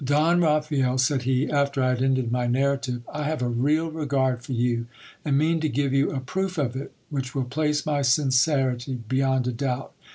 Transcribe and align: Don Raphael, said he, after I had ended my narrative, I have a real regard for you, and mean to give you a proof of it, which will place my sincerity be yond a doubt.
Don 0.03 0.41
Raphael, 0.41 0.97
said 0.97 1.21
he, 1.29 1.47
after 1.47 1.83
I 1.83 1.89
had 1.89 2.01
ended 2.01 2.31
my 2.31 2.47
narrative, 2.47 3.03
I 3.13 3.21
have 3.25 3.43
a 3.43 3.47
real 3.47 3.91
regard 3.91 4.41
for 4.41 4.51
you, 4.53 4.87
and 5.23 5.37
mean 5.37 5.59
to 5.59 5.69
give 5.69 5.93
you 5.93 6.09
a 6.11 6.19
proof 6.19 6.57
of 6.57 6.75
it, 6.75 6.91
which 7.11 7.35
will 7.35 7.43
place 7.43 7.85
my 7.85 8.01
sincerity 8.01 8.95
be 8.95 9.17
yond 9.17 9.45
a 9.47 9.51
doubt. 9.51 9.93